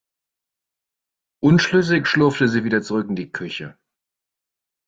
Unschlüssig 1.43 2.07
schlurfte 2.07 2.47
sie 2.47 2.63
wieder 2.63 2.81
zurück 2.81 3.07
in 3.07 3.15
die 3.15 3.31
Küche. 3.31 3.77